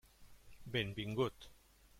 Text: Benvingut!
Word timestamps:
Benvingut! 0.65 1.49